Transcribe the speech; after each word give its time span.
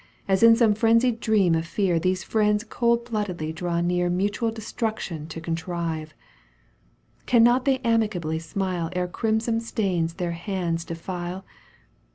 As 0.27 0.41
in 0.41 0.55
some 0.55 0.73
frenzied 0.73 1.19
dream 1.19 1.53
of 1.53 1.67
fear 1.67 1.99
These 1.99 2.25
Mends 2.33 2.63
cold 2.63 3.05
bloodedly 3.11 3.53
draw 3.53 3.81
near 3.81 4.09
Mutual 4.09 4.49
destruction 4.49 5.27
to 5.27 5.39
contrive. 5.39 6.15
Cannot 7.27 7.65
they 7.65 7.77
amicably 7.81 8.39
smile 8.39 8.89
Ere 8.95 9.07
crimson 9.07 9.59
stains 9.59 10.15
their 10.15 10.31
hands 10.31 10.85
defile. 10.85 11.45